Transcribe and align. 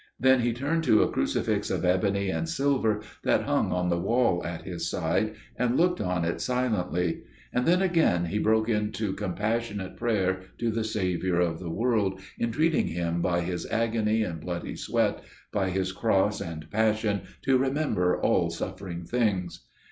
Then 0.19 0.39
he 0.39 0.51
turned 0.51 0.83
to 0.85 1.03
a 1.03 1.11
crucifix 1.11 1.69
of 1.69 1.85
ebony 1.85 2.31
and 2.31 2.49
silver 2.49 3.01
that 3.23 3.43
hung 3.43 3.71
on 3.71 3.89
the 3.89 3.99
wall 3.99 4.43
at 4.43 4.63
his 4.63 4.89
side, 4.89 5.35
and 5.55 5.77
looked 5.77 6.01
on 6.01 6.25
it 6.25 6.41
silently. 6.41 7.21
And 7.53 7.67
then 7.67 7.83
again 7.83 8.25
he 8.25 8.39
broke 8.39 8.67
into 8.67 9.13
compassionate 9.13 9.97
prayer 9.97 10.41
to 10.57 10.71
the 10.71 10.83
Saviour 10.83 11.39
of 11.39 11.59
the 11.59 11.69
world, 11.69 12.19
entreating 12.39 12.87
Him 12.87 13.21
by 13.21 13.41
His 13.41 13.67
Agony 13.69 14.23
and 14.23 14.41
Bloody 14.41 14.75
Sweat, 14.75 15.21
by 15.51 15.69
His 15.69 15.91
Cross 15.91 16.41
and 16.41 16.71
Passion, 16.71 17.21
to 17.43 17.59
remember 17.59 18.19
all 18.19 18.49
suffering 18.49 19.03
things. 19.05 19.67